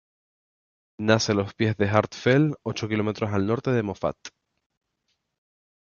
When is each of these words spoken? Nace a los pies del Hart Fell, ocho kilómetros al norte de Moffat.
Nace 0.99 1.31
a 1.31 1.35
los 1.35 1.53
pies 1.53 1.77
del 1.77 1.89
Hart 1.89 2.15
Fell, 2.15 2.55
ocho 2.65 2.87
kilómetros 2.89 3.29
al 3.31 3.45
norte 3.45 3.69
de 3.69 3.83
Moffat. 3.83 4.15